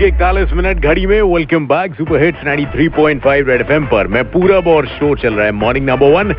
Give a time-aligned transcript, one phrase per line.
[0.00, 4.66] के इकतालीस मिनट घड़ी में welcome back super hits 93.5 red FM पर। मैं पूरब
[4.66, 6.32] और शो चल रहा है। मॉर्निंग नंबर वन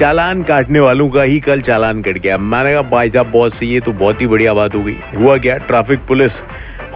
[0.00, 3.74] चालान काटने वालों का ही कल चालान कट गया। मैंने कहा, भाई साहब, बहुत सही
[3.74, 5.56] है तो बहुत ही बढ़िया बात हो गई। हुआ क्या?
[5.56, 6.32] ट्रैफ़िक पुलिस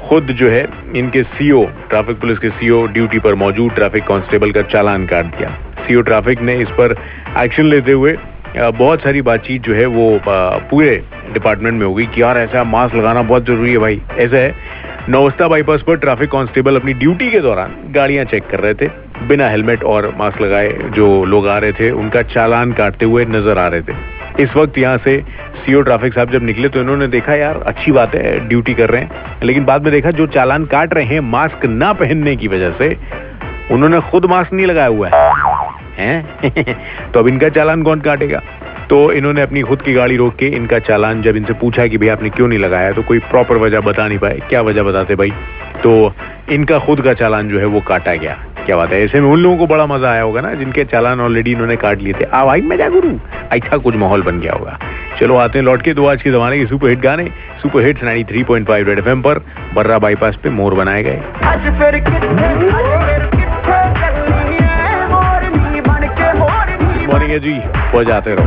[0.08, 0.66] खुद जो है,
[0.96, 5.50] इनके सीओ ट्रैफ़िक पुलिस के सीओ ड्यूटी पर मौजूद ट्रैफ़िक कांस्टेबल का चालान काट दिया।
[5.80, 6.96] सीओ ट्रैफ़िक ने इस पर
[7.38, 8.16] एक्शन लेते हुए
[8.56, 10.20] बहुत सारी बातचीत जो है, वो
[10.70, 11.02] पूरे
[11.32, 14.54] डिपार्टमेंट में होगी कि, यार, ऐसा मास्क लगाना बहुत ज़रूरी है भाई। ऐसा है।
[15.10, 18.88] नौस्ता बाईपास पर ट्रैफ़िक कांस्टेबल अपनी ड्यूटी के दौरान गाड़ियाँ चेक कर रहे थे।
[19.26, 23.58] बिना हेलमेट और मास्क लगाए जो लोग आ रहे थे, उनका चालान काटते हुए नज़र
[23.58, 23.92] आ रहे थे।
[24.40, 25.24] इस वक्त यहाँ से
[25.56, 29.02] सीओ ट्रैफ़िक साहब जब निकले तो इन्होंने देखा, यार, अच्छी बात है, ड्यूटी कर रहे
[29.02, 29.10] हैं।
[29.42, 32.98] लेकिन बाद में देखा, जो चालान काट रहे हैं, मास्क ना पहनने की वजह से,
[33.70, 35.32] उन्होंने खुद मास्क नहीं लगाया हुआ है।
[35.98, 36.50] हैं?
[37.12, 38.42] तो अब इनका चालान कौन काटेगा?
[38.90, 42.08] तो इन्होंने अपनी खुद की गाड़ी रोक के इनका चालान जब इनसे पूछा कि भाई
[42.08, 45.30] आपने क्यों नहीं लगाया तो कोई प्रॉपर वजह बता नहीं पाए। क्या वजह बताते भाई?
[45.82, 46.12] तो
[46.52, 48.32] इनका खुद का चालान जो है वो काटा गया।
[48.66, 49.02] क्या बात है?
[49.04, 52.02] ऐसे में उन लोगों को बड़ा मज़ा आया होगा ना जिनके चालान ऑलरेडी इन्होंने काट
[52.02, 53.18] लिए थे। आ भाई मैं क्या करूँ
[53.52, 54.78] ऐसा कुछ माहौल बन गया होगा।
[55.20, 57.24] चलो आते हैं लौट के दो आज के जमाने के सुपर हिट गाने
[57.62, 59.38] सुपर हिट्स 93.5 रेड एफएम पर
[59.74, 61.20] बर्रा बाईपास पे मोर बनाए गए।
[67.06, 68.44] मॉर्निंग है जी बजाते रहो।